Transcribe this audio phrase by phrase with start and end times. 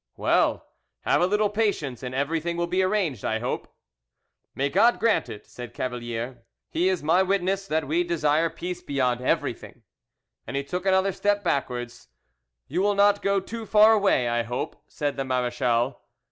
[0.17, 0.65] "Well,
[1.01, 3.71] have a little patience and everything will be arranged, I hope."
[4.55, 6.41] "May God grant it!" said Cavalier.
[6.71, 9.83] "He is my witness that we desire peace beyond everything."
[10.47, 12.07] And he took another step backwards.
[12.67, 16.01] "You will not go too far away, I hope," said the marechal.